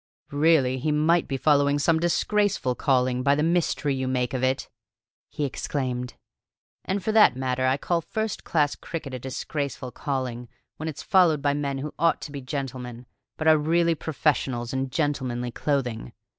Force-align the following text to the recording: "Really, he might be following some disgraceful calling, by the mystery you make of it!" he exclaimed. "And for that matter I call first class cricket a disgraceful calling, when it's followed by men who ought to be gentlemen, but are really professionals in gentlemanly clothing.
"Really, 0.31 0.79
he 0.79 0.91
might 0.91 1.27
be 1.27 1.37
following 1.37 1.77
some 1.77 1.99
disgraceful 1.99 2.73
calling, 2.73 3.21
by 3.21 3.35
the 3.35 3.43
mystery 3.43 3.93
you 3.93 4.07
make 4.07 4.33
of 4.33 4.41
it!" 4.43 4.67
he 5.29 5.45
exclaimed. 5.45 6.15
"And 6.83 7.03
for 7.03 7.11
that 7.11 7.35
matter 7.35 7.67
I 7.67 7.77
call 7.77 8.01
first 8.01 8.43
class 8.43 8.75
cricket 8.75 9.13
a 9.13 9.19
disgraceful 9.19 9.91
calling, 9.91 10.49
when 10.77 10.89
it's 10.89 11.03
followed 11.03 11.43
by 11.43 11.53
men 11.53 11.77
who 11.77 11.93
ought 11.99 12.19
to 12.21 12.31
be 12.31 12.41
gentlemen, 12.41 13.05
but 13.37 13.47
are 13.47 13.59
really 13.59 13.93
professionals 13.93 14.73
in 14.73 14.89
gentlemanly 14.89 15.51
clothing. 15.51 16.13